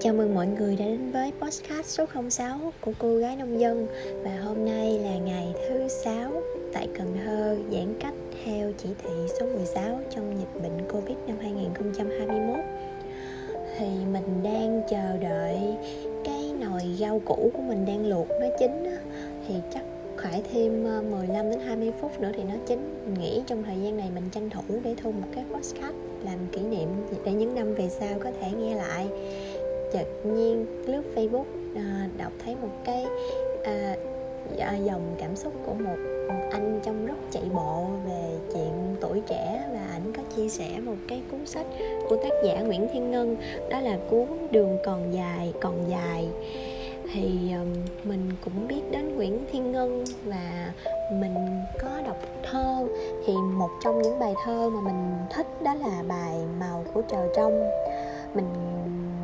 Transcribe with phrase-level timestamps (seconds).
[0.00, 3.86] Chào mừng mọi người đã đến với podcast số 06 của cô gái nông dân.
[4.22, 8.14] Và hôm nay là ngày thứ 6 tại Cần Thơ, giãn cách
[8.44, 12.64] theo chỉ thị số 16 trong dịch bệnh Covid năm 2021
[13.78, 15.58] Thì mình đang chờ đợi
[16.24, 18.84] cái nồi rau củ của mình đang luộc nó chín
[19.48, 19.82] Thì chắc
[20.30, 22.94] phải thêm ờ, 15 đến 20 phút nữa thì nó chín.
[23.04, 25.94] Mình nghĩ trong thời gian này mình tranh thủ để thu một cái podcast
[26.24, 26.88] làm kỷ niệm
[27.24, 29.06] để những năm về sau có thể nghe lại
[29.96, 31.44] chợt nhiên lướt facebook
[31.74, 33.04] à, đọc thấy một cái
[33.64, 33.96] à,
[34.58, 35.96] à, dòng cảm xúc của một
[36.52, 40.96] anh trong lúc chạy bộ về chuyện tuổi trẻ và ảnh có chia sẻ một
[41.08, 41.66] cái cuốn sách
[42.08, 43.36] của tác giả Nguyễn Thiên Ngân
[43.70, 46.28] đó là cuốn đường còn dài còn dài.
[47.12, 47.72] Thì um,
[48.04, 50.72] mình cũng biết đến Nguyễn Thiên Ngân và
[51.12, 51.34] mình
[51.80, 52.16] có đọc
[52.50, 52.86] thơ.
[53.26, 57.28] Thì một trong những bài thơ mà mình thích đó là bài màu của trời
[57.36, 57.70] trong
[58.36, 58.46] mình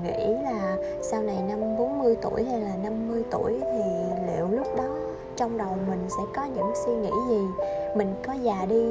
[0.02, 3.82] nghĩ là sau này năm 40 tuổi hay là 50 tuổi thì
[4.26, 4.98] liệu lúc đó
[5.36, 7.40] trong đầu mình sẽ có những suy nghĩ gì?
[7.96, 8.84] Mình có già đi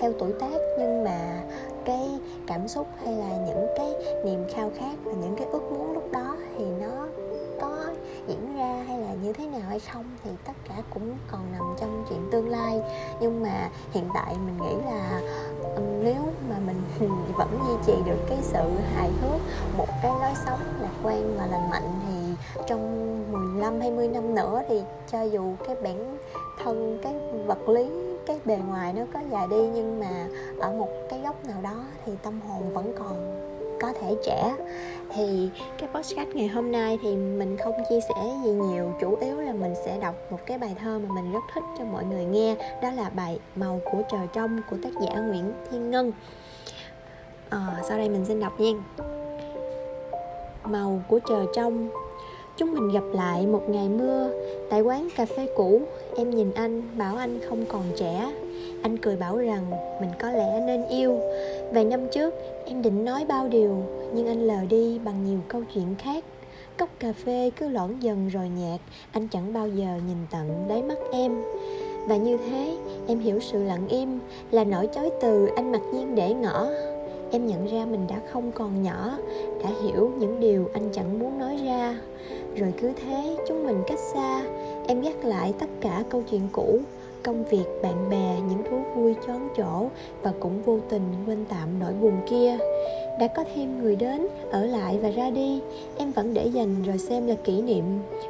[0.00, 1.42] theo tuổi tác, nhưng mà
[1.84, 5.92] cái cảm xúc hay là những cái niềm khao khát và những cái ước muốn
[5.92, 7.06] lúc đó thì nó
[7.60, 7.76] có
[8.28, 11.74] diễn ra hay là như thế nào hay không thì tất cả cũng còn nằm
[11.80, 12.80] trong chuyện tương lai.
[13.20, 15.20] Nhưng mà hiện tại mình nghĩ là
[16.02, 16.22] nếu
[17.36, 19.40] vẫn duy trì được cái sự hài hước,
[19.76, 22.00] một cái lối sống lạc quan và lành mạnh.
[22.08, 22.34] Thì
[22.66, 26.16] trong 15 20 năm nữa thì cho dù cái bản
[26.64, 27.14] thân, cái
[27.46, 27.90] vật lý,
[28.26, 30.26] cái bề ngoài nó có già đi, nhưng mà
[30.60, 33.42] ở một cái góc nào đó thì tâm hồn vẫn còn
[33.80, 34.54] có thể trẻ.
[35.14, 39.36] Thì cái podcast ngày hôm nay thì mình không chia sẻ gì nhiều, chủ yếu
[39.36, 42.24] là mình sẽ đọc một cái bài thơ mà mình rất thích cho mọi người
[42.24, 42.56] nghe.
[42.82, 46.12] Đó là bài màu của trời trong của tác giả nguyễn thiên ngân
[47.48, 48.72] à, sau đây mình xin đọc nha.
[50.64, 51.88] Màu của trời trong.
[52.56, 54.30] Chúng mình gặp lại một ngày mưa.
[54.70, 55.80] Tại quán cà phê cũ
[56.16, 58.32] em nhìn anh bảo anh không còn trẻ.
[58.82, 59.70] Anh cười bảo rằng
[60.00, 61.18] mình có lẽ nên yêu.
[61.72, 62.34] Vài năm trước
[62.66, 63.76] em định nói bao điều
[64.14, 66.24] nhưng anh lờ đi bằng nhiều câu chuyện khác.
[66.78, 68.80] Cốc cà phê cứ loãng dần rồi nhạt
[69.12, 71.42] anh chẳng bao giờ nhìn tận đáy mắt em.
[72.06, 72.76] Và như thế
[73.06, 74.18] em hiểu sự lặng im
[74.50, 76.68] là nỗi chối từ anh mặc nhiên để ngỏ
[77.30, 79.18] em nhận ra mình đã không còn nhỏ,
[79.62, 81.98] đã hiểu những điều anh chẳng muốn nói ra.
[82.56, 84.42] Rồi cứ thế, chúng mình cách xa,
[84.88, 86.78] em gác lại tất cả câu chuyện cũ,
[87.22, 89.88] công việc, bạn bè, những thú vui chón chỗ
[90.22, 92.58] và cũng vô tình quên tạm nỗi buồn kia.
[93.20, 95.60] Đã có thêm người đến, ở lại và ra đi,
[95.98, 97.84] em vẫn để dành rồi xem là kỷ niệm.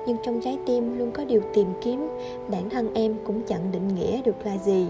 [0.07, 2.09] Nhưng trong trái tim luôn có điều tìm kiếm,
[2.49, 4.87] bản thân em cũng chẳng định nghĩa được là gì.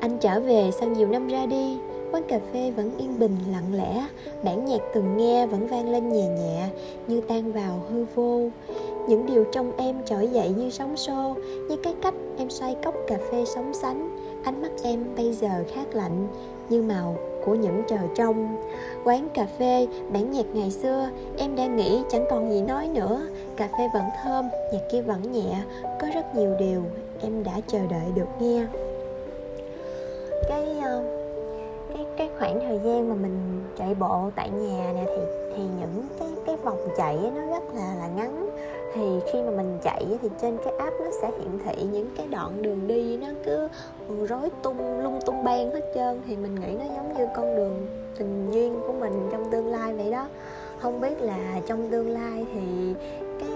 [0.00, 1.78] Anh trở về sau nhiều năm ra đi
[2.14, 4.06] quán cà phê vẫn yên bình lặng lẽ.
[4.44, 6.68] Bản nhạc từng nghe vẫn vang lên nhẹ nhẹ
[7.06, 8.48] như tan vào hư vô.
[9.08, 11.34] Những điều trong em trỗi dậy như sóng xô
[11.68, 14.16] như cái cách em xoay cốc cà phê sóng sánh.
[14.44, 16.26] Ánh mắt em bây giờ khác lạnh
[16.68, 18.56] như màu của những trời trong
[19.04, 19.86] quán cà phê.
[20.12, 21.08] Bản nhạc ngày xưa
[21.38, 23.26] em đang nghĩ chẳng còn gì nói nữa.
[23.56, 25.62] Cà phê vẫn thơm nhạc kia vẫn nhẹ.
[26.00, 26.82] Có rất nhiều điều
[27.22, 28.66] em đã chờ đợi được nghe.
[30.48, 31.23] Cái uh,
[31.94, 35.22] cái cái khoảng thời gian mà mình chạy bộ tại nhà nè, thì
[35.56, 38.50] thì những cái cái vòng chạy nó rất là là ngắn.
[38.94, 42.26] Thì khi mà mình chạy thì trên cái app nó sẽ hiển thị những cái
[42.26, 43.68] đoạn đường đi nó cứ
[44.26, 46.22] rối tung, lung tung bang hết trơn.
[46.26, 47.86] Thì mình nghĩ nó giống như con đường
[48.18, 50.26] tình duyên của mình trong tương lai vậy đó.
[50.78, 52.94] Không biết là trong tương lai thì
[53.40, 53.50] cái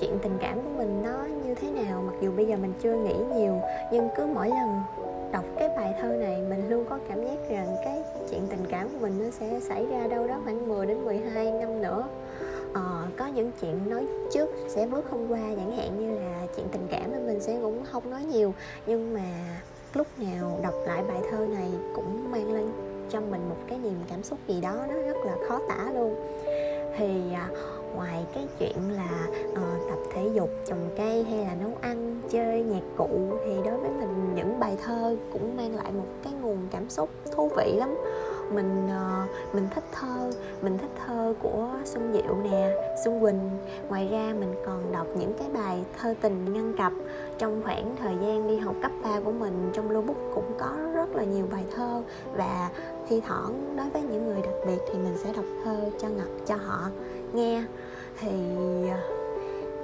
[0.00, 2.94] chuyện tình cảm của mình nó như thế nào, mặc dù bây giờ mình chưa
[2.94, 3.54] nghĩ nhiều,
[3.92, 4.80] nhưng cứ mỗi lần
[5.32, 8.88] đọc cái bài thơ này mình luôn có cảm giác rằng cái chuyện tình cảm
[8.88, 12.04] của mình nó sẽ xảy ra đâu đó khoảng 10 đến 12 năm nữa.
[12.74, 16.66] Ờ, có những chuyện nói trước sẽ bước không qua chẳng hạn như là chuyện
[16.72, 18.54] tình cảm thì mình sẽ cũng không nói nhiều
[18.86, 19.60] nhưng mà
[19.94, 22.68] lúc nào đọc lại bài thơ này cũng mang lên
[23.10, 26.14] cho mình một cái niềm cảm xúc gì đó nó rất là khó tả luôn.
[26.96, 27.48] Thì à,
[27.94, 32.62] ngoài cái chuyện là uh, tập thể dục trồng cây hay là nấu ăn chơi
[32.62, 33.08] nhạc cụ
[33.46, 37.10] thì đối với mình những bài thơ cũng mang lại một cái nguồn cảm xúc
[37.36, 37.94] thú vị lắm.
[38.52, 40.30] Mình uh, mình thích thơ
[40.62, 43.50] mình thích thơ của xuân diệu nè xuân quỳnh.
[43.88, 46.92] Ngoài ra mình còn đọc những cái bài thơ tình ngăn cặp.
[47.38, 50.76] Trong khoảng thời gian đi học cấp 3 của mình trong lưu bút cũng có
[50.94, 52.02] rất là nhiều bài thơ
[52.36, 52.70] và
[53.12, 56.28] thi thoảng đối với những người đặc biệt thì mình sẽ đọc thơ cho ngọc,
[56.46, 56.88] cho họ
[57.32, 57.64] nghe.
[58.20, 58.28] Thì
[58.88, 59.02] à,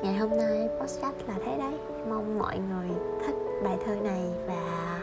[0.03, 1.75] ngày hôm nay podcast là thế đấy.
[2.09, 2.89] Mong mọi người
[3.27, 3.35] thích
[3.65, 5.03] bài thơ này và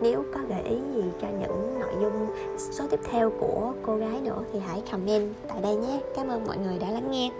[0.00, 2.26] nếu có gợi ý gì cho những nội dung
[2.58, 6.00] số tiếp theo của cô gái nữa thì hãy comment tại đây nhé.
[6.16, 7.30] Cảm ơn mọi người đã lắng nghe.